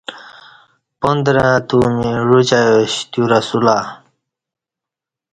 [0.99, 3.77] پاندرہ ا تومی عوچ ایاش تیو رسولہ